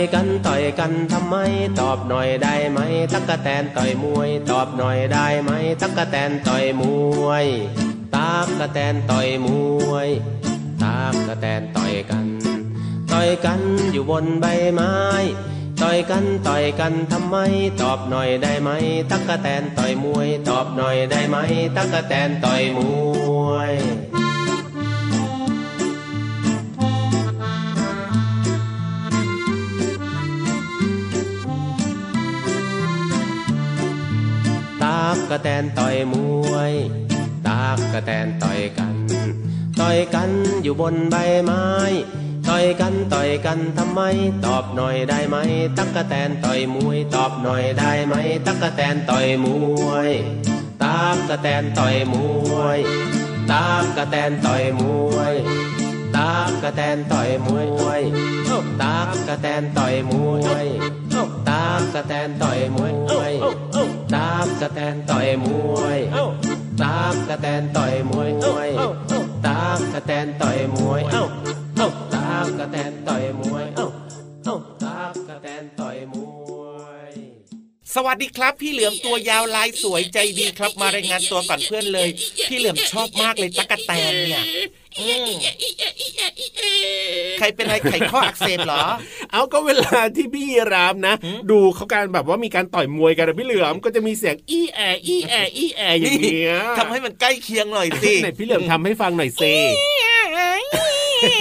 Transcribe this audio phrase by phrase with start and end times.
[0.00, 1.36] อยกันต่อยกันทำไม
[1.80, 2.78] ตอบหน่อยได้ไหม
[3.12, 5.50] ตักกะแตนต่อยมวย ตอบหน่อยได้ไหม
[5.80, 6.82] ตักกะแตนต่อยม
[7.26, 7.46] วย
[8.14, 9.46] ตากกะแตนต่อยม
[9.90, 10.08] วย
[10.82, 12.26] ตากกะแตนต่อยกัน
[13.12, 13.60] ต่อยกัน
[13.92, 14.94] อยู่บนใบไม้
[15.82, 17.36] ต่อยกันต่อยกันทำไม
[17.82, 18.70] ตอบหน่อยได้ไหม
[19.10, 21.36] ตักกะแตนต่อยมวย ตอบหน่อยได้ไหม
[21.76, 22.78] ตักกะแตนต่อยม
[23.48, 24.09] วย
[35.30, 36.14] กกะแตนต่อยม
[36.52, 36.72] วย
[37.46, 38.94] ตากกะแตนต่อยกัน
[39.80, 40.30] ต่อยกัน
[40.62, 41.64] อยู่บนใบไม้
[42.48, 44.00] ต่อยกันต่อยกันทำไม
[44.46, 45.36] ตอบหน่อยได้ไหม
[45.78, 48.14] ตักกะแตนต่อยมวย ตอบหน่อยได้ไหม
[48.46, 49.46] ตักกะแตนต่อยม
[49.86, 50.10] วย
[50.82, 52.14] ตากกะแตนต่อยม
[52.54, 52.78] วย
[53.50, 54.82] ตากกะแตนต่อยม
[55.14, 55.34] วย
[56.16, 57.48] ตากกะแตนต่อยม
[57.84, 58.02] วย
[58.82, 60.66] ตากกะแตนต่อยมวย
[61.48, 63.32] ตากกะแตนต่อยมวย
[64.14, 65.98] ตากกะแตนต่อยมวย
[66.82, 68.30] ตากกะแตนต่อยมวย
[69.46, 71.24] ตากกะแตนต่อยมวยเอ้า
[71.76, 72.92] เอ้าตากกะแตน
[78.06, 82.08] วัสดีครับ พี่เหลือมตัวยาวลายสวยใจดีครับ มารายงานตัวก่อนเพื่อนเลย
[82.48, 84.44] พี่เหลือมชอบมากเลยตั๊กแตนเนี่ย
[85.00, 85.28] อืม
[87.38, 88.84] ใครเป็นอะไรไขข้ออักเสบเหรอ
[89.32, 91.14] เอาก็เวลาที่พี่รามนะ
[91.50, 99.42] ดูเขาการแบบว่ามีการต่อยมวยกันนะพี่เหลือมก็จะมีเสียงอี้แออี้แออี้แออย่างเงี้ยทำให้มันใกล้เคียงหน่อยสิไหนพี่เหลือมทำให้ฟังหน่อยเซ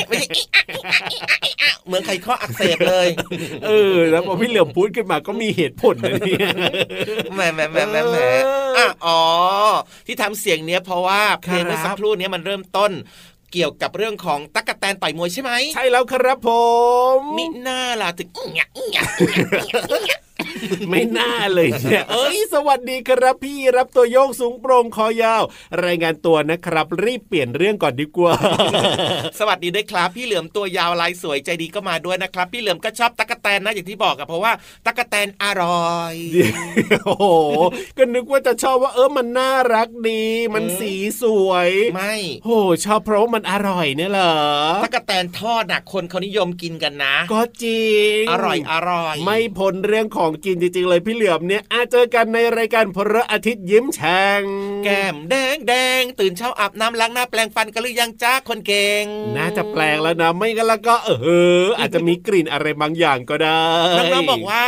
[0.08, 3.08] ไม่ใช่อิอะอิอะอิอะอิอะเหมือนไขข้ออักเสบเลย
[3.66, 6.48] เออ แล้วพอพี่เหลือมพูดขึ้นมาก็มีเหตุผลนะเนี่ย
[7.34, 8.18] แหมแหมแหมแหมแหม
[8.78, 9.22] อะอ๋อ
[10.08, 12.92] ที่ทำเสียงเนี้ยเพราะว่าเพลงเมื่อสักครู่เนี้ยมันเริ่มต้น
[13.54, 16.50] เกี่ยวกับเรื่องของตั๊กแตนต่อยมวยใช่ไหม ใช่แล้วครับผ
[17.18, 18.28] ม มิน่าล่ะถึง
[20.62, 25.44] อิอะอิอะอิอะอิอะไม่น่าเลยเนี่ยเอ้ย สวัสดีครับพี่รับตัวโยกสูงโปร่งคอยาว
[25.86, 28.34] รายงานตัวนะครับ รีบเปลี่ยนเรื่องก่อนดีกว่า
[29.40, 34.52] สวัสดีด้วยครับพี่เหลือมตัวยาวลายสวยใจดีก็มาด้วยนะครับ พี่เหลือมก็ชอบตั๊กแตนนะอย่างที่บอกอะเพราะว่า
[34.86, 36.54] ตั๊กแตนอร่อยเดี๋ยว
[37.06, 37.26] โอ้โห
[37.98, 42.16] ก็นึกว่าจะชอบว่าเออมันน่ารักดี มันสีสวยไม่
[42.46, 44.36] โอ้ชอบเพราะว่ามันอร่อยเนี่ยเหรอ
[44.84, 47.90] ตั๊กแตนทอดน่ะคนเขานิยมกินกันนะ ก็จริ
[48.20, 54.42] งอร่อยอร่อย ไม่พ้นเรื่องของกินจริงๆเลยพี่เหลือมเนี่ยอาจเจอกันในรายการพระอาทิตย์ยิ้มแฉ่ง
[54.84, 59.04] แก้มแดงแดงตื่นเช้าอาบน้ำล้างหน้าแปลงฟันกันหรือยังจ้าคนเก่ง
[59.38, 61.10] น่าจะแปลงแล้วนะไม่งั้นแล้วก็เอ
[61.62, 63.64] ออาจจะมีกลิ่นอะไรบางอย่างก็ได้
[63.98, 64.66] น้องๆบอกว่า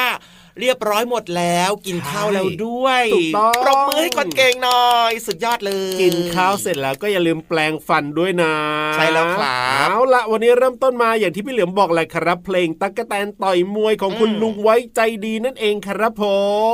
[0.60, 8.54] เรียบร้อยหมดแล้วกินข้าวแล้วด้วยถูกต้องปรบมือให้คนเก่งหน่อย สุดยอดเลย กินข้าวเสร็จแล้วก็อย่าลืมแปลงฟันด้วยนะ
[8.96, 16.24] ใช่แล้วครับเอาละวันนี้เริ่มต้นมาอย่างที่พี่เหลือมบอกแหละครับ เพลงตั๊กแตนต่อยมวยของคุณลุงไว้ใจดีนั่นเองครับผ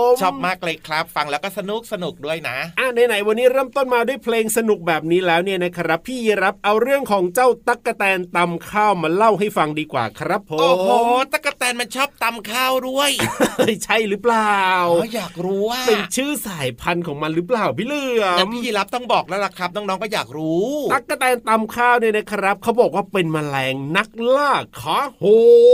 [0.10, 10.90] มชอบมากเลยครับ ฟังแล้วก็สนุกสนุกด้วยนะอะไหนๆวันนี้เริ่มต้นมาด้วยเพลงสนุกแบบนี้แล้วเนี่ยนะครับ พี่รับเอาเรื่องของเจ้าตั๊กแตนตำข้าวมาเล่าให้ฟังดีกว่าครับผมโอ้โห
[11.32, 13.12] ตะกะแตนมันชอบตำข้าวด้วย
[13.58, 14.60] เฮ้ยใช่หรือเปล่า
[15.00, 25.24] อ๋ออยากรู้ว่าเป็นชื่อสายพันธุ์ของมันหรือเปล่าพี่เหลือแต่มพี่ยีรับต้องบอกแล้วล่ะครับน้องๆก็อยากรู้ตั๊กแตนตำข้าวเนี่ยนะครับเขาบอกว่าเป็นแมลงนักล่าขาโห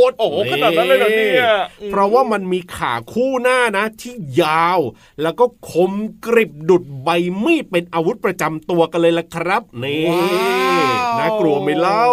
[0.09, 1.45] ดโอ้โหขนาดนั้นเลยเหรอเนี่ย
[1.81, 4.79] อืมเพราะว่ามันมีขาคู่หน้านะ ที่ยาว
[5.21, 5.93] แล้วก็คม
[6.25, 7.09] กริบดุดใบ
[7.43, 12.07] มีดเป็นอาวุธประจำตัวกันเลยละครับนี่ว้าวน่ากลัวไหม่เล่า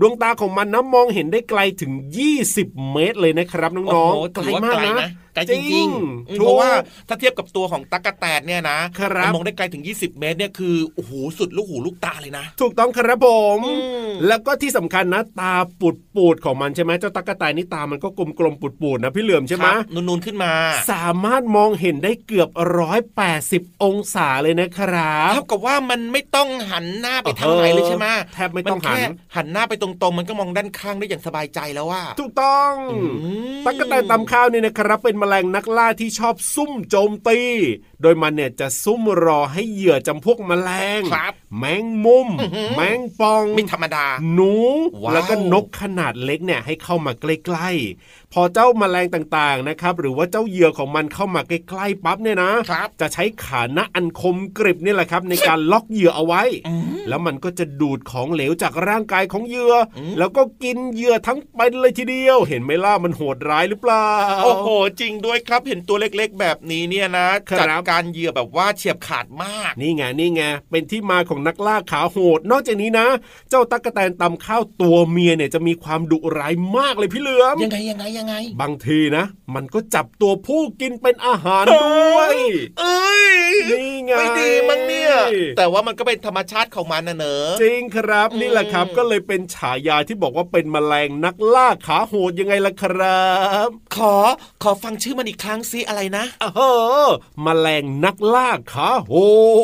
[0.00, 1.92] ดวงตาของมันนะมองเห็นได้ไกลถึง
[2.42, 5.16] 20 เมตรเลยนะครับโอ้น้องโหๆไกถืลอว่ามากไกลนะ Okay.
[5.34, 6.70] ไกลจริงๆอืมถูกเพราะว่า
[7.08, 13.74] ถ้าเทียบกับตัวของตั๊กแตนเนี่ยนะครับมันมองได้ไกลถึง 20 เมตรเนี่ยคือโอ้โหสุดลูกหูลูกตาเลยนะ ถูกต้องครับผมอื
[14.06, 20.52] มแล้วก็ที่สำคัญนะ ตาปูดปูดๆของมันใช่ไหมเจ้าตั๊กแตนนี่ตามันก็กลมกลมๆปูดปูดๆนะพี่เหลือมใช่ไหมครับนูนๆขึ้นมา
[20.90, 22.48] สามารถมองเห็นได้เกือบ
[22.78, 29.04] ร้อยแปดสิบองศาเลยนะครับเท่ากับว่ามันไม่ต้องหันหน้าไปทางไหนเลยใช่ไหมแทบไม่ต้องหันแค่
[29.36, 33.00] หันหน้าไปตรงๆ มันก็มองด้านข้างได้อย่างสบายใจแล้วว่า ถูกต้องอื
[33.56, 37.38] มตั๊กแตนตำข้าวเนี่ยนะครับเป็นแมลงนักล่าที่ชอบซุ่มโจมตี
[38.02, 42.28] โดยมันเนี่ยจะซุ่มรอให้เหยื่อจำพวกแมลง ครับแมงมุม
[42.76, 44.52] แมงปอง ไม่ธรรมดา หนู
[45.02, 56.42] ว้าวแล้วก็นกขนาดเล็กเนี่ยให้เข้ามาใกล้ๆ พอเจ้าแมลงต่างๆนะครับหรือว่าเจ้าเหยื่อของมันเข้ามาใกล้ๆปั๊บเนี่ยนะครับจะใช้ขาหน้าอันคมกริบนี่แหละครับ ในการล็อกเหยื่อเอาไว้
[57.08, 64.08] แล้วมันก็จะดูดของเหลวจากร่างกายของเหยื่ออแล้วก็กินเหยื่อทั้งเป็นเลยทีเดียว เห็นไหมล่ะมันโหดร้ายหรือเปล่า
[64.44, 64.68] โอ้โห
[65.00, 73.06] จริงด้วยครับเห็นตัวเล็กๆ แบบนี้เนี่ยนะครับจัดการเหยื่อแบบว่าเฉียบขาดมาก นี่ไงนี่ไงเป็นที่มาของนักล่าขาโหด นอกจากนี้นะ
[73.50, 79.24] เจ้าตั๊กแตนตำข้าวตัวเมียเนี่ยจะมีความดุร้ายมากเลยพี่เหลือมยังไงยังไงยังไง บางทีนะ
[79.54, 82.36] มันก็จับตัวผู้กินเป็นอาหารด้วย
[82.80, 83.36] เอ้ย
[83.70, 85.12] นี่ไงไม่ดีมั้งเนี่ย
[85.56, 93.28] แต่ว่ามันก็เป็นธรรมชาติของมันนะเนอะจริงครับอืมนี่แหละครับก็เลยเป็นฉายาที่บอกว่าเป็นแมลงนักล่าขาโหดยังไงล่ะครั
[93.66, 94.16] บ ขอ
[94.62, 96.24] ขอฟังชื่อมันอีกครั้งซิอะไรนะ
[96.56, 96.60] เอ
[97.06, 97.08] อ
[97.42, 99.12] แมลงนักล่าขาโห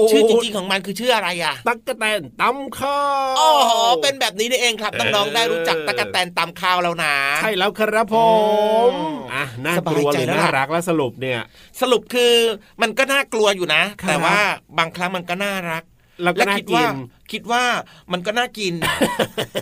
[0.06, 3.00] ดชื่อจริงๆของมันคือชื่ออะไรอะตั๊กแตนตำข้า
[3.32, 3.50] วอ๋อ
[4.02, 8.45] เป็นแบบนี้นี่เองครับน้องๆได้รู้จักตะกะแตนตำข้าวแล้วนะ ใช่แล้วครับผม
[8.94, 11.40] อืมอะน่ากลัวสบายใจเลยแล้วน่าล่ะรักและสรุปเนี่ย
[11.81, 12.34] สรุปคือ
[12.82, 14.38] มันก็น่ากลัวอยู่นะครับแต่ว่า
[14.78, 15.82] บางครั้งมันก็น่ารัก
[16.22, 16.94] แล้วก็น่าคิดกิว่าน
[17.32, 17.64] คิดว่า
[18.12, 18.75] มันก็น่ากิน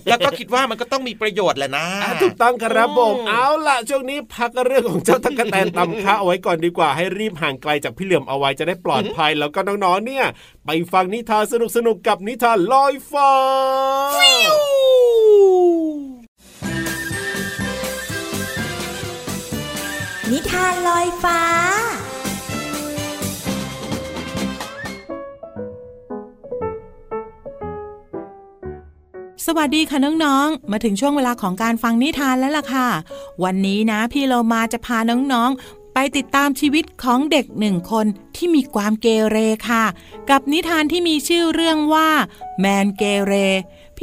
[0.08, 10.26] แล้วก็คิดว่ามันก็ต้องมีประโยชน์แหละนะอะถูกต้องครับผมอืมเอาล่ะช่วงนี้พักเรื่องของเจ้าตั๊กแตนตำข้าวเอาไว้ก่อนดีกว่าให้รีบห่างไกลจากพี่เหลื่อมเอาไว้จะได้ปลอดภัยแล้วก็น้องๆเนี่ย
[10.66, 11.54] ไปฟังนิทานส
[11.87, 13.32] นุกๆกับนิทานลอยฟ้า
[20.32, 21.41] นิทานลอยฟ้า
[29.47, 32.88] สวัสดีค่ะน้องๆ มาถึงช่วงเวลาของการฟังนิทานแล้วล่ะค่ะ
[33.44, 38.06] วันนี้นะพี่เรามาจะพาน้องๆ ไปติดตามชีวิตของเด็กหนึ่งคน
[38.37, 39.37] ที่มีความเกเร
[39.69, 39.85] ค่ะ
[40.31, 42.09] กับนิทานที่มีชื่อเรื่องว่า
[42.61, 43.32] แมนเกเร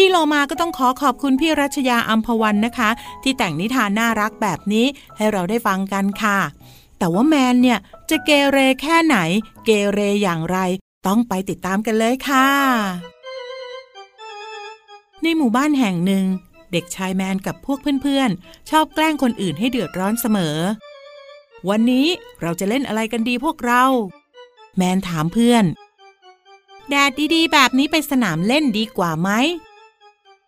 [0.04, 2.90] พี่โลมาก็ต้องขอขอบคุณพี่รัชยาอัมพวันนะคะ
[3.24, 4.86] ที่แต่งนิทานน่ารักแบบนี้
[5.18, 6.40] ให้เราได้ฟังกันค่ะ
[6.98, 9.18] แต่ว่าแมนเนี่ยจะเกเรแค่ไหน
[9.66, 10.58] เกเรอย่างไร
[11.08, 12.50] ต้องไปติดตามกันเลยค่ะ
[15.24, 16.26] ในหมู่บ้านแห่งหนึ่ง
[16.72, 20.58] เด็กชายแมนกับพวกเพื่อนๆ ชอบแกล้งคนอื่นให้เดือดร้อนเสมอ
[21.70, 22.08] วันนี้
[22.42, 23.84] เราจะเล่นอะไรกันดีพวกเรา
[24.78, 25.64] แมนถามเพื่อน
[26.90, 29.32] แดดดีๆ แบบนี้ไปสนามเล่นดีกว่าไหม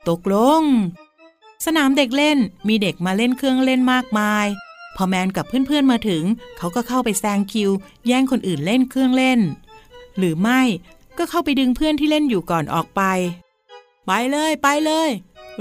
[0.09, 0.63] ตกลง
[1.65, 4.45] สนามเด็กเล่นมีเด็กมาเล่นเครื่องเล่นมากมาย
[4.95, 6.23] พอแมนกับเพื่อนๆมาถึง
[6.57, 7.69] เขาก็เข้าไปแซงคิว
[8.07, 9.39] แย่งคนอื่นเล่นเครื่องเล่น
[10.17, 10.61] หรือไม่
[11.17, 13.01] ก็เข้าไปดึงเพื่อนที่เล่นอยู่ก่อนออกไป
[14.07, 15.09] ไปเลยไปเลย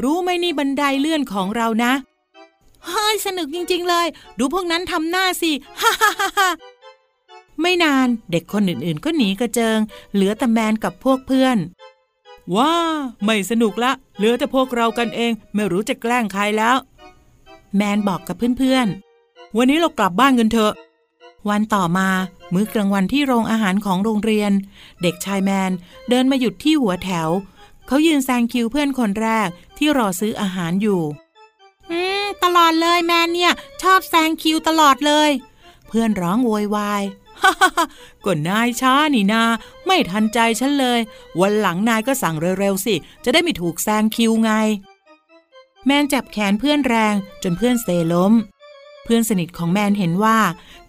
[0.02, 1.92] รู้ไหมนี่บันไดเลื่อนของเรานะ
[2.86, 4.06] เฮ้ยสนุกจริง ๆ เลย
[4.38, 5.50] ดูพวกนั้นทำหน้าสิ
[5.80, 6.50] ฮ่าฮ่าฮ่าฮ่า
[7.60, 9.78] ไม่นานเด็กคนอื่นๆ ก็หนีกระเจิง
[10.14, 11.56] เหลือแต่แมนกับพวกเพื่อน
[12.56, 12.72] ว้า
[13.24, 16.76] ไม่สนุกละ เหลือแต่พวกเรากันเอง ไม่รู้จะแกล้งใครแล้ว
[17.76, 20.72] แมนบอกกับเพื่อนๆ วันนี้เรากลับบ้านกันเถอะ
[21.48, 22.08] วันต่อมา
[22.52, 24.52] มื้อกลางวันที่โรงอาหารของโรงเรียน
[25.02, 25.70] เด็กชายแมน
[26.08, 27.28] เดินมาหยุดที่หัวแถว
[27.86, 29.48] เขายืนแซงคิวเพื่อนคนแรก
[29.78, 31.02] ที่รอซื้ออาหารอยู่
[31.90, 33.52] อืม ตลอดเลยแมนเนี่ย
[33.82, 35.30] ชอบแซงคิวตลอดเลย
[35.88, 37.21] เพื่อนร้องโวยวายฮ่าฮ่าฮ่า
[38.24, 39.42] ก็นายช้านี่นา
[39.86, 41.00] ไม่ทันใจฉันเลย
[41.40, 42.94] วันหลังนายก็สั่งเร็วๆสิ
[43.24, 44.52] จะได้ไม่ถูกแซงคิวไง
[45.86, 48.32] แมนจับแขนเพื่อนแรงจนเพื่อนเซล้ม
[49.04, 50.38] เพื่อนสนิทของแมนเห็นว่า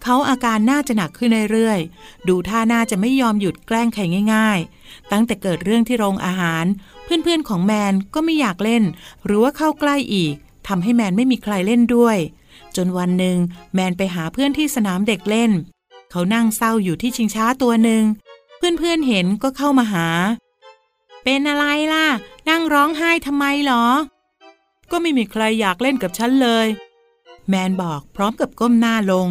[0.02, 4.02] เขาอาการน่าจะหนักขึ้นเรื่อยๆ ดูท่าน่าจะไม่ยอมหยุดแกล้งใคร
[4.34, 6.64] ง่าย ๆ ตั้งแต่เกิดเรื่องที่โรงอาหาร
[7.04, 8.82] เพื่อนๆของแมนก็ไม่อยากเล่น
[9.24, 10.34] หรือว่าเข้าใกล้อีก
[10.68, 12.16] ทำให้แมนไม่มีใครเล่นด้วย
[12.76, 13.36] จนวันหนึ่ง
[13.74, 15.50] แมนไปหาเพื่อนที่สนามเด็กเล่น
[16.16, 18.02] เขานั่งเศร้าอยู่ที่ชิงช้าตัวหนึ่ง
[18.56, 20.08] เพื่อนๆเห็นก็เข้ามาหา
[21.24, 22.06] เป็นอะไรล่ะ
[22.48, 23.84] นั่งร้องไห้ทำไมหรอ
[24.90, 26.66] ก็ไม่มีใครอยากเล่นกับฉันเลย
[27.48, 29.28] แมนบอกพร้อมกับก้มหน้าลง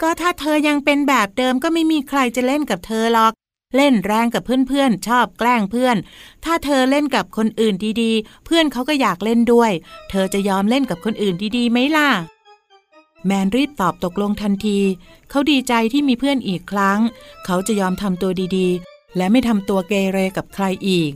[0.00, 3.32] ก็ถ้าเธอยังเป็นแบบเดิมก็ไม่มีใครจะเล่นกับเธอหรอก
[3.76, 5.96] เล่นแรงกับเพื่อนๆ ชอบแกล้งเพื่อน
[6.44, 9.72] ถ้าเธอเล่นกับคนอื่นดีๆ เพื่อนเขาก็อยากเล่นด้วย
[10.10, 12.10] เธอจะยอมเล่นกับคนอื่นดีๆไหมล่ะ
[13.26, 14.78] แมนรีบตอบตกลงทันที
[15.30, 16.98] เขาดีใจที่มีเพื่อนอีกครั้ง
[17.44, 21.12] เขาจะยอมทำตัวดีๆ และไม่ทำตัวเกเรกับใครอีก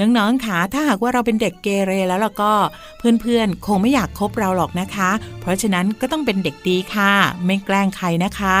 [0.00, 2.54] น้องๆค่ะถ้าหากว่าเราเป็นเด็กเกเรแล้วล่ะก็
[2.98, 7.12] เพื่อนๆ คงไม่อยากคบเราหรอกนะคะ เพราะฉะนั้นก็ต้องเป็นเด็กดีค่ะ
[7.44, 8.58] ไม่แกล้งใครนะคะ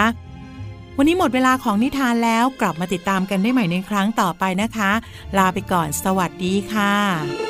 [0.96, 4.90] วันนี้หมดเวลาของนิทานแล้วกลับมาติดตามกันได้ใหม่ในครั้งต่อไปนะคะ
[5.38, 7.47] ลาไปก่อนสวัสดีค่ะ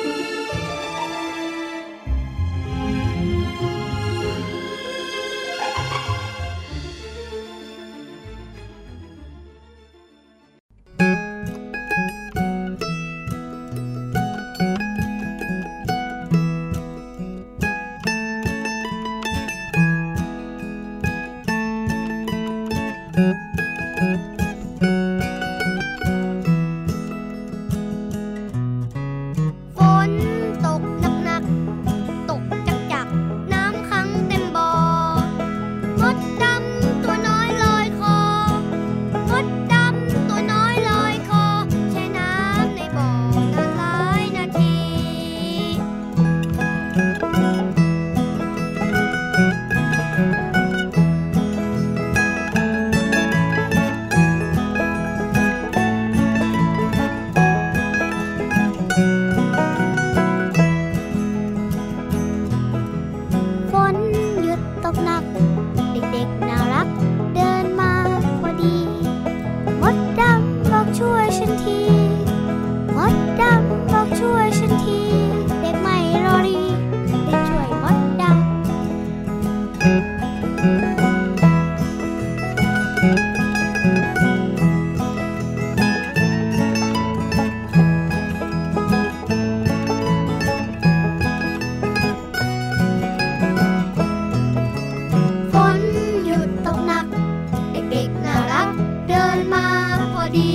[99.59, 99.71] มา
[100.13, 100.53] พอดี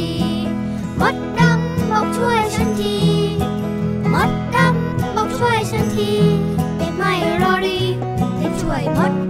[1.01, 2.97] มดดำบอกช่วยฉันที
[4.13, 6.13] มดดำบอกช่วยฉันที
[6.77, 7.81] เป็นไม่รอรี
[8.39, 9.24] เด็กช่วยมด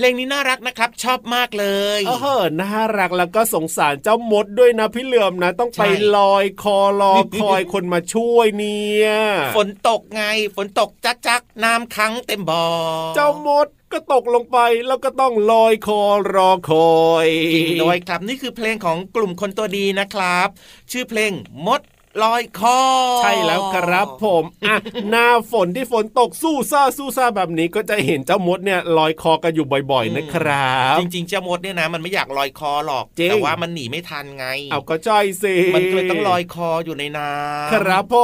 [0.00, 1.66] เพลงนี้น่ารักนะครับ ชอบมากเล
[1.98, 9.08] ยเออน่ารักแล้วก็สงสารเจ้ามดด้วยนะพี่เหลือมนะ ต้องไปใช่ลอยคอรอคอยคนมาช่วยเนี่ย
[9.56, 10.22] ฝนตกไง
[10.56, 12.64] ฝนตกจักจักๆน้ำค้างเต็มบ่อ
[13.14, 16.02] เจ้ามดก็ตกลงไปแล้วก็ต้องลอยคอ
[16.34, 20.48] รอคอยจริงด้วยครับนี่คือเพลงของกลุ่มคนตัวดีนะครับ
[20.90, 21.30] ชื่อเพลง
[21.66, 21.80] มด
[22.22, 22.78] ลอยคอ
[23.22, 24.76] ใช่แล้วครับผมอะ
[25.10, 38.14] หน้าฝนที่ฝนตกสู้ซ่าสู้ซ่าแบบนี้ก็จะเห็นเจ้ามดเนี่ยลอยคอกันอยู่บ่อยๆนะครับ จริงๆเจ้ามดเนี่ยนะ มันไม่อยากลอยคอหรอกจริงแต่ว่ามันหนีไม่ทันไง เอาก็ใช่สิมันก็เลยต้องลอยคออยู่ในน้ำครับผ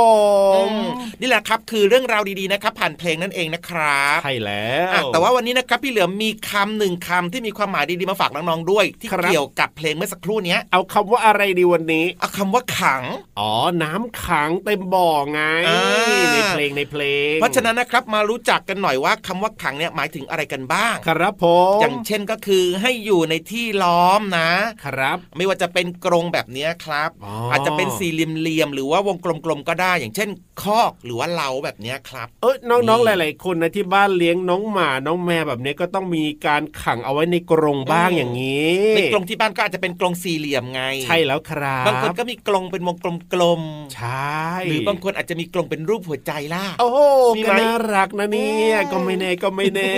[0.55, 0.87] อืมม
[1.21, 13.03] นี่แหละครับคือเรื่องราวดีๆนะครับ ผ่านเพลงนั่นเองนะครับใช่แล้อะวแต่ว่าวันนี้นะครับพี่เหลือมมีคำหนึ่งคำที่มีความหมายดีๆมาฝากน้องๆด้วย ที่ครับเกี่ยวกับเพลงเมื่อสักครู่เนี้ยเอาคำว่าอะไรดีวันนี้เอาคำว่าขัง
[13.41, 13.51] อ๋อ
[13.83, 17.03] น้ำขังเต็มบ่อไงอ่าในเพลงในเพล
[17.33, 24.51] ง เพราะฉะนั้นนะครับมารู้จักกันหน่อยว่าคำว่าขังเนี่ยหมายถึงอะไรกันบ้าง ครับผมอย่างเช่นก็คือให้อยู่ในที่ล้อมนะ
[24.85, 30.29] ครับ ไม่ว่าจะเป็นกรงแบบเนี้ยครับอ๋ออาจจะเป็นสี่เหลี่ยมๆหรือว่าวงกลมๆก็ได้ อย่างเช่น
[30.63, 42.97] คอกหรือว่าเล้าแบบเนี้ยครับเอ้ยน้องนี่ๆหลาย ๆ คนนะที่บ้านเลี้ยงน้องหมาน้องแมวแบบนี้ก็ต้องมีการขังเอาไว้ในกรงบ้างอย่างนี้ในกรงที่บ้านก็อาจจะเป็นกรงสี่เหลี่ยมไง ใช่แล้วครับบางคนก็มีกรงเป็นวง
[43.33, 43.63] กลม
[43.95, 46.99] ใช่ๆหรือบางคนอาจจะมีกรงเป็นรูปหัวใจล่ะโอ้โห
[47.37, 49.93] มีก็ไหมน่ารักนะเนี่ยอืมก็ไม่แน่ก็ไม่แน่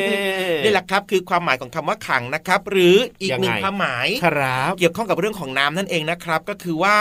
[0.65, 6.97] นี่แหละครับคือความหมายของคำว่าขังนะครับ หรืออีกยังหนึ่งไงความหมายครับเกี่ยวข้องกับเรื่องของน้ำนั่นเองนะครับ ก็คือว่า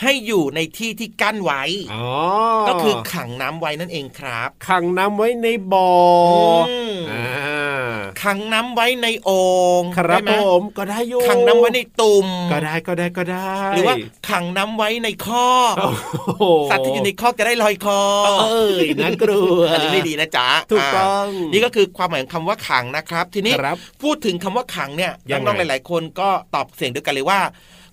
[0.00, 1.62] ให้อยู่ในที่ที่กั้นไว้
[1.94, 2.06] อ๋อ
[2.68, 5.94] ก็คือขังน้ำไว้นั่นเองครับ ขังน้ำไว้ในบ่อ
[6.66, 6.68] ม
[7.10, 7.63] อ่า
[8.22, 9.40] ขังน้ำไว้ในโอ่
[9.80, 13.94] งครับได้ไหผมก็ได้อยู่ขังน้ำไว้ในตุ่มก็ได้ก็ได้ก็ได้ หรือว่า
[14.30, 15.90] ขังน้ำไว้ในคอกโอ้
[16.38, 27.40] โหสัตว์ที่อยู่ในคอกจะได้ลอยคอเอ้ยน่ากลัวอันนี้ไม่ดีนะจ๊ะถูกต้องานี่ก็คือความหมายของคำว่าขังนะครับ ทีนี้ครับพูดถึงคำว่าขังเนี่ยยังไงน้องๆหลาย ๆ คนก็ตอบเสียงเดียวกันเลยว่า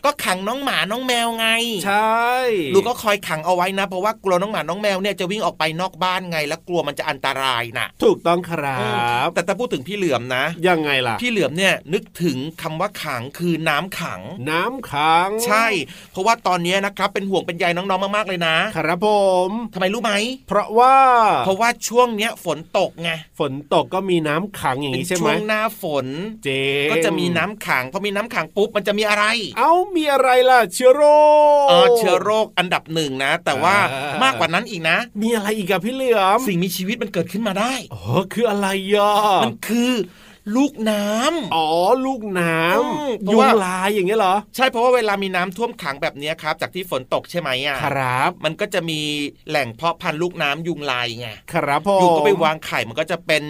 [0.06, 1.48] ก็ขังน้องหมาน้องแมวไง
[1.86, 2.32] ใช่
[2.74, 8.80] ลูกก็คอยขังเอาไว้นะ เพราะว่ากลัวน้องหมาน้องแมวเนี่ยจะวิ่งออกไปนอกบ้านไง แล้วกลัวมันจะอันตรายนะถูกต้องครั
[9.26, 15.66] บแต่ถ้าพูดถึงพี่เหลือมนะ ยังไงล่ะ พี่เหลือมเนี่ยนึกถึงคำว่าขังคือน้ำขัง น้ำขัง ใช่
[16.12, 19.08] เพราะว่าตอนนี้นะครับเป็นห่วงเป็นใยน้องๆมากๆเลยนะ ครับผ
[19.48, 20.14] มทำไมรู้ไหม
[20.48, 20.96] เพราะว่า
[21.46, 26.08] เพราะว่าช่วงเนี้ยฝนตกไงฝนตกก็มีน้ำขังอย่างเป็นนี้ใช่ไหช่มวงหน้าฝน
[26.44, 29.26] เจ๊ก็จะมีน้ำขังพอมีน้ำขังปุ๊บมันจะมีอะไร
[29.58, 31.04] เอ้ามีอะไรล่ะเชื้อโร
[31.66, 39.92] คเออเชื้อโรคอันดับหนึ่งนะ แต่ว่าอ่ามมากกว่านั้นอีกนะ มีอะไรอีกอะพี่เหลือมสิ่งมีชีวิตมันเกิดขึ้นมาได้อ๋อคืออะไรอะมันคือ
[40.56, 41.68] ลูกน้ำอ๋อ
[42.06, 49.00] ลูกน้อืมเพำราะยุว่างลายอย่างเงี้ยเหรอ ใช่เพราะว่าเวลามีน้ำท่วมขังแบบเนี้ยครับ จากที่ฝนตกใช่ไหมอะ ครับ มันก็จะมี
[49.50, 53.44] แหล่งเพาะพันธุ์ลูกน้ำยุงลายไง ครับผมยุงก็ไปวางไข่มันก็จะเป็น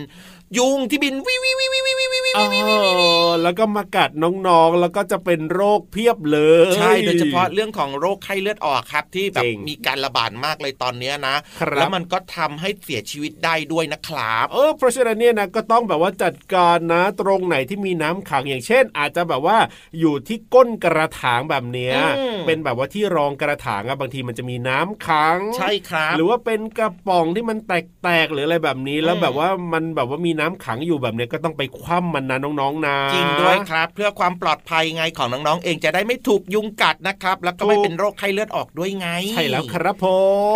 [0.58, 2.86] ยุงที่บินวิววิววิววิววิว วิววิววิว
[3.26, 4.10] อ๋อแล้วก็มากัด
[4.48, 19.58] น้องๆ แล้วก็จะเป็นโรคเพียบเลย ใช่โดยเฉพาะเรื่องของโรคไข้เลือดออกครับ ที่แบบจริงมีการระบาดมากเลยตอนเนี้ยนะครับแล้วมันก็ทำให้เสียชีวิตได้ด้วยนะครับเออเพราะฉะนั้นเนี่ยนะก็ต้องแบบว่าจัดการนะตรงไหนที่มีน้ำขังอย่างเช่น อาจจะแบบว่า
[20.00, 40.06] อยู่ที่ก้นกระถางแบบเนี้ยอืมเป็นแบบว่าที่รองกระถางอะบางทีมันจะมีน้ำขัง ใช่ครับ หรือว่าเป็นกระป๋องที่มันแตกๆหรืออะไรแบบนี้แล้วอืมแบบว่ามันแบบว่ามีน้ำขังอยู่แบบเนี้ยก็ต้องไปคว่ำมันนะน้องๆนะจริงด้วยครับ เพื่อความปลอดภัยไงของน้องๆเองจะได้ไม่ถูกยุงกัดนะครับ แล้วก็ไม่ถูกเป็นโรคไข้เลือดออกด้วยไง ใช่แล้วครับผ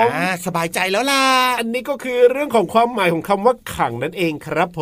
[0.06, 1.24] มอ่าสบายใจแล้วล่ะ
[1.60, 4.82] อันนี้ก็คือเรื่องของความหมายของคำว่าขังนั่นเองครับผ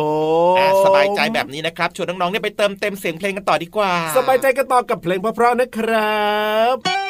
[0.54, 6.22] มอ่าสบายใจแบบนี้นะครับชวนน้องๆเนี่ยไปเติมเต็มเสียงเพลงกันต่อดีกว่า สบายใจกันต่อกับเพลงเพราะๆนะครั
[6.74, 7.03] บ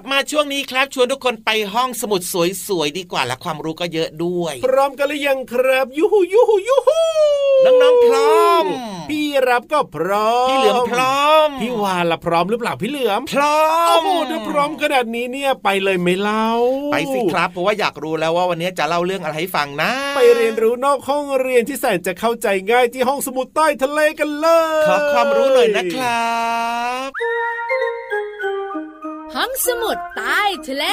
[0.00, 2.20] ลับมาช่วงนี้ครับชวนทุกคนไปห้องสมุด
[2.66, 7.00] สวยๆดีกว่าและความรู้ก็เยอะด้วย พร้อมกันหรือยังครับยูหูยูหูยูหู
[7.64, 8.64] น้องๆพร้อม
[9.08, 16.46] พี่รับก็พร้อมพี่เหลือมพร้อมพี่วานละพร้อมหรือเปล่าพี่เหลือมพร้อโอ้มโหถ้าพร้อมขนาดนี้เนี่ยไปเลยไหมเล่า
[16.92, 24.46] ไปสิครับเพราะว่าอยากรู้แล้วว่าวันนี้จะเล่าเรื่องอะไรให้ฟังนะ ไปเรียนรู้นอกห้องเรียนที่แสนจะเข้าใจง่ายที่ห้องสมุดใต้ทะเลกันเล
[24.82, 26.28] ยขอความรู้หน่อยนะครั
[27.08, 27.10] บ
[29.34, 30.84] ห้องสมุดใต้ทะเล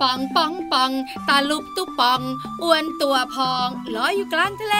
[0.00, 0.90] ปองปองปอง
[1.28, 2.20] ตาลุบตุปอง
[2.62, 4.76] อ้วนตัวพองลอยอยู่กลางทะเล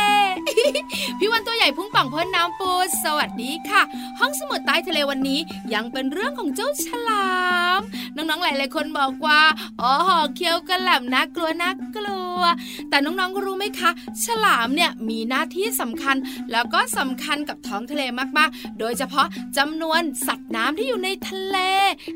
[1.18, 2.70] พี่วันตัวใหญ่พุ่งป่องพ้นน้ำปู
[3.04, 3.82] สวัสดีค่ะ
[4.18, 5.40] ห้องสมุดใต้ทะเลวันนี้
[5.74, 7.28] ยังเป็นเรื่องของเจ้าฉลา
[7.78, 7.80] ม
[8.16, 9.42] น้องๆหลายๆคนบอกว่า
[9.80, 12.40] อ๋อหอเคี้ยวกระหล่ำนะกลัวนะกลัว
[12.88, 13.90] แต่น้องๆรู้ไหมคะ
[14.24, 16.16] ฉลามเนี่ยมีหน้าที่สำคัญ
[16.52, 18.02] แล้วก็สำคัญกับท้องทะเล
[18.38, 19.26] มากๆ โดยเฉพาะ
[19.58, 21.56] จำนวนสัตว์น้ำที่อยู่ในทะเล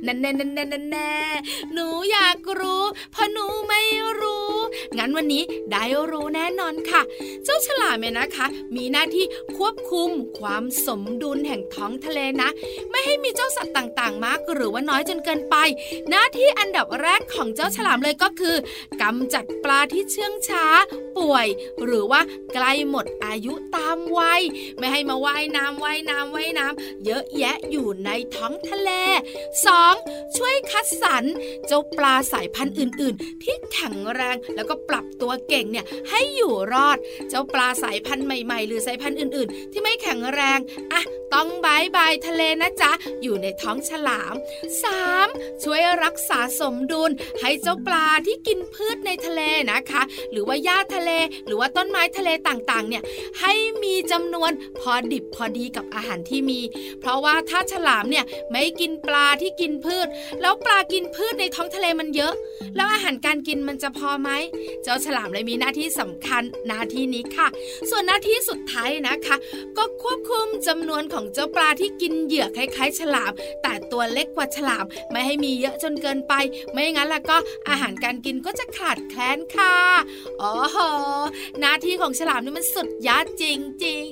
[0.06, 2.82] นั่นแน่ๆๆๆๆหนูอยากรู้
[3.12, 3.80] เพราะหนูไม่
[4.20, 4.52] รู้
[4.98, 7.02] งั้นวันนี้ได้รู้แน่นอนค่ะ
[7.44, 9.24] เจ้าฉลามเนี่ยนะคะ มีหน้าที่
[9.56, 12.48] ควบคุมความสมดุลแห่งท้องทะเลนะ
[12.90, 15.56] ไม่ให้มีเจ้าสัตว์ต่างๆ มากหรือว่าน้อยจนเกินไป
[16.10, 18.56] หน้าที่อันดับแรกของเจ้าฉลามเลยก็คือ
[19.02, 20.66] กำจัดปลาที่เชื่องช้า
[21.16, 21.46] ป่วย
[21.84, 22.20] หรือว่า
[22.54, 24.42] ใกล้หมดอายุตามวัย
[24.78, 28.90] ไม่ให้มาว่ายน้ำว่ายน้ำว่ายน้ำเยอะแยะอยู่ในท้องทะเล
[29.60, 30.36] 2.
[30.36, 31.24] ช่วยคัดสรร
[31.66, 40.58] เจ้าปลาสายพันธุ์อื่นๆ ที่แข็งแรงแล้วก็ปรับตัวเก่งเนี่ยให้อยู่รอด เจ้าปลาสายพันธุ์ใหม่ๆ หรือสายพันธุ์อื่น ๆ ที่ไม่แข็งแรง
[40.92, 41.02] อะ
[41.34, 42.92] ต้องบายบายทะเลนะจ๊ะ
[43.22, 44.34] อยู่ในท้องฉลาม
[44.98, 45.62] 3.
[45.62, 49.40] ช่วยรักษาสมดุล ให้เจ้าปลาที่กินพืชในทะเล
[49.72, 51.10] นะคะ หรือว่าหญ้าทะเล
[51.46, 53.02] หรือว่าต้นไม้ทะเลต่างๆ เนี่ย
[53.40, 56.60] ให้มีจำนวนพอดิบพอดีกับอาหารที่มี
[57.00, 60.06] เพราะว่าถ้าฉลามเนี่ยไม่กินปลาที่กินพืช
[60.40, 62.34] แล้วปลากินพืชในท้องทะเลมันเยอะ
[62.76, 64.30] แล้วอาหารการกินมันจะพอไหม
[64.82, 67.48] เจ้าฉลามเลยมีหน้าที่สำคัญหน้าที่นี้ค่ะ
[67.90, 69.36] ส่วนหน้าที่สุดท้ายนะคะ
[69.78, 73.32] ก็ควบคุมจำนวนของเจ้าปลาที่กินเหยื่อคล้ายๆ ฉลาม
[73.62, 76.34] แต่ตัวเล็กกว่าฉลาม ไม่ให้มีเยอะจนเกินไป
[76.72, 77.36] ไม่งั้นล้วก็
[77.68, 79.76] อาหารการกินก็จะขาดแคลนค่ะ
[80.40, 80.78] อ๋อโห
[81.60, 83.44] หน้าที่ของฉลามนี่มันสุดยอดจ
[83.84, 84.04] ริง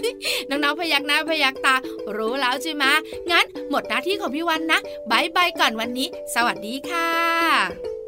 [0.00, 1.74] ๆน้องๆพยักหน้าพยักตา
[2.16, 2.84] รู้แล้วใช่ไหม
[3.30, 8.05] งั้นหมดหน้าที่ของพี่วันนะบายบายก่อนวันนี้ สวัสดีค่ะ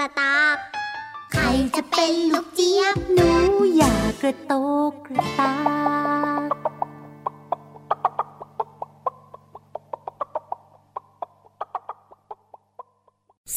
[0.00, 0.56] ระตกกระตาก
[1.32, 1.42] ใคร
[1.76, 3.30] จะเป็นลูกเจี๊ยบหนู
[3.76, 4.52] อยากระโต
[4.90, 5.52] กกระตา
[6.26, 6.29] ก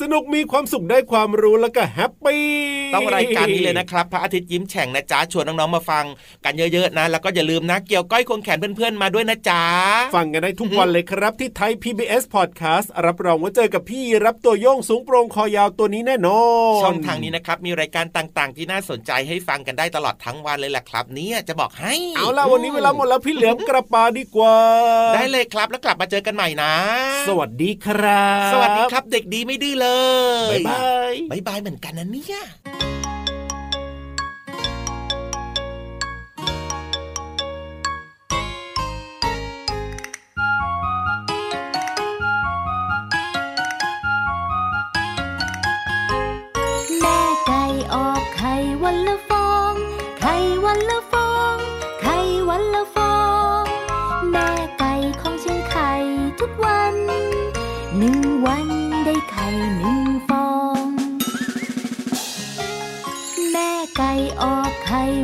[0.01, 2.45] สสนุกมีความสุขได้ความรู้แล้วก็แฮปปี้
[2.93, 6.05] ต้องรายการนี้เลยนะครับ พระอาทิตย์ยิ้มแฉ่งนะจ๊ะชวนน้องๆมาฟัง
[6.45, 9.63] กันเยอะๆนะ แล้วก็อย่าลืมนะเกี่ยวก้อยควงแขนเพื่อนๆมาด้วยนะจ๊ะ
[10.15, 16.41] ฟังกันได้ทุกวันเลยครับที่ไทย PBS Podcast รับรองว่าเจอกับพี่รับตัวโยงสูงโปร่งคอยาวตัวนี้แน่นอ
[16.79, 24.55] นช่องทางนี้นะครับมีรายการต่างๆ ที่น่าสนใจให้ฟังกันได้ตลอดทั้งวันเลยแหละครับเนี่ยจะบอกให้เอาล่ะวันนี้เวลาหมดแล้วพี่เหลือมกลับบ้านดีกว่า
[25.15, 26.73] ได้เลยครับแล้วกลับมาเจอกันใหม่นะ
[27.27, 29.92] สวัสดีครับ สวัสดีครับเด็กดีไม่ดื้อเลย
[30.51, 30.79] บ๊ายบา
[31.11, 32.41] ยบายบายเหมือนกันนะเนี่ย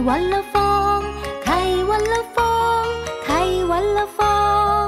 [0.10, 1.00] วันละฟอง
[1.43, 2.84] ไข่วันละฟอง
[3.26, 3.41] ไข่
[3.72, 4.39] วันละฟอ
[4.84, 4.86] ง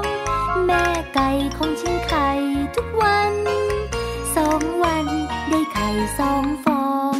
[0.66, 2.28] แม่ไก่ของฉันไข่
[2.74, 3.34] ทุกวัน
[4.36, 5.06] สองวัน
[5.48, 7.16] ได้ไข่สองฟอง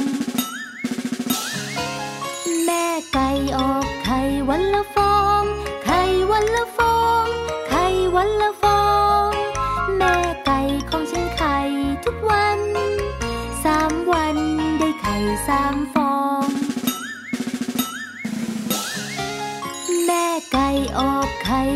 [2.64, 5.42] แม่ไก่ออกไข่วันละฟอง
[5.84, 7.24] ไข่วันละฟอง
[7.68, 7.84] ไข่
[8.16, 8.82] วันละฟอ
[9.28, 9.30] ง
[9.98, 10.60] แม่ไก่
[10.90, 11.56] ของฉันไข่
[12.04, 12.60] ทุกวัน
[13.64, 14.36] สามวัน
[14.78, 15.14] ได้ไข่
[15.48, 16.01] สามฟอง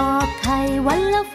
[0.00, 1.34] ออกไข่วันละฟ